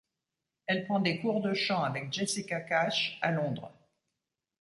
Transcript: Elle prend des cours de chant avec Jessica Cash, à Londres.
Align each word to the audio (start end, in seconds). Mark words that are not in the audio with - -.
Elle 0.65 0.85
prend 0.85 0.99
des 0.99 1.19
cours 1.19 1.41
de 1.43 1.53
chant 1.53 1.83
avec 1.83 2.11
Jessica 2.11 2.59
Cash, 2.61 3.19
à 3.21 3.29
Londres. 3.29 3.71